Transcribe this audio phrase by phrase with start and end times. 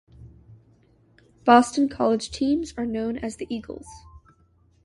[1.45, 3.85] Boston College teams are known as the Eagles.